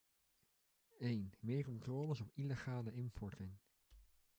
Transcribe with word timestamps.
Een: 0.99 1.33
meer 1.39 1.63
controles 1.63 2.19
op 2.21 2.31
illegale 2.33 2.93
importen. 2.93 3.59